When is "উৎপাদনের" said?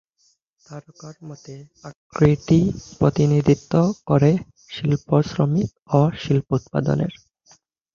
6.57-7.11